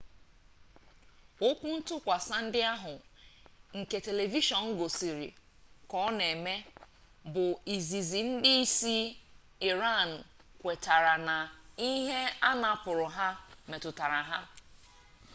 [1.47, 2.93] okwuntukwasa ndi ahu
[3.79, 5.29] nke telivishon gosiri
[5.89, 6.55] ka o na eme
[7.33, 8.97] bu izizi ndi isi
[9.69, 10.09] iran
[10.61, 11.37] kwetere na
[11.87, 13.27] ikike anapuru ha
[13.69, 14.39] metutara ha